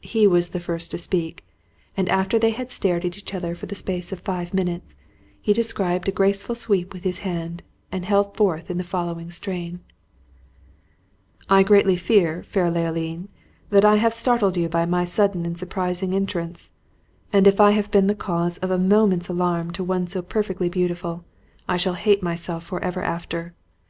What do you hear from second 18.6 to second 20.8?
a moment's alarm to one so perfectly